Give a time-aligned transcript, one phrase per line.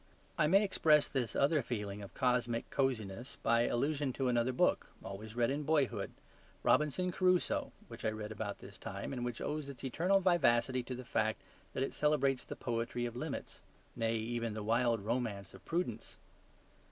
[0.35, 5.35] I may express this other feeling of cosmic cosiness by allusion to another book always
[5.35, 6.09] read in boyhood,
[6.63, 10.95] "Robinson Crusoe," which I read about this time, and which owes its eternal vivacity to
[10.95, 11.39] the fact
[11.73, 13.61] that it celebrates the poetry of limits,
[13.95, 16.17] nay, even the wild romance of prudence.